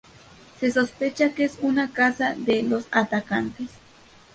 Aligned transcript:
Se 0.59 0.71
sospecha 0.71 1.35
que 1.35 1.43
es 1.43 1.59
una 1.61 1.93
casa 1.93 2.33
de 2.35 2.63
los 2.63 2.87
atacantes. 2.89 3.69